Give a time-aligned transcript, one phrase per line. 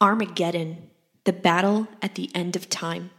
[0.00, 0.90] Armageddon,
[1.24, 3.10] the battle at the end of time.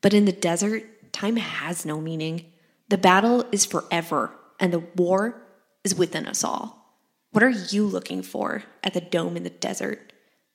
[0.00, 2.46] But in the desert, time has no meaning.
[2.88, 5.40] The battle is forever, and the war
[5.84, 6.98] is within us all.
[7.30, 10.12] What are you looking for at the dome in the desert?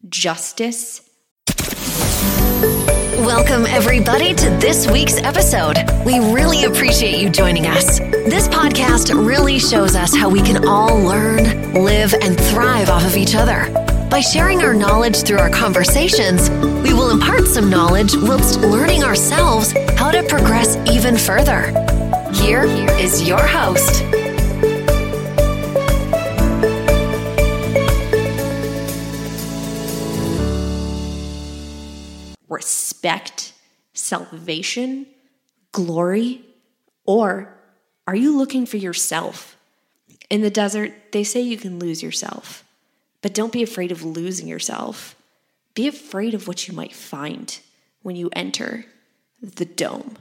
[0.10, 1.10] Justice?
[3.20, 5.78] Welcome, everybody, to this week's episode.
[6.06, 8.00] We really appreciate you joining us.
[8.00, 13.16] This podcast really shows us how we can all learn, live, and thrive off of
[13.16, 13.81] each other.
[14.12, 16.50] By sharing our knowledge through our conversations,
[16.84, 21.68] we will impart some knowledge whilst learning ourselves how to progress even further.
[22.34, 24.04] Here is your host.
[32.50, 33.54] Respect,
[33.94, 35.08] salvation,
[35.72, 36.42] glory?
[37.06, 37.58] Or
[38.06, 39.56] are you looking for yourself?
[40.30, 42.66] In the desert, they say you can lose yourself.
[43.22, 45.16] But don't be afraid of losing yourself.
[45.74, 47.60] Be afraid of what you might find
[48.02, 48.86] when you enter
[49.42, 50.18] the dome.